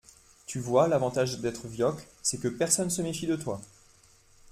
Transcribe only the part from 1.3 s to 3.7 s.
d’être vioque c’est que personne se méfie de toi.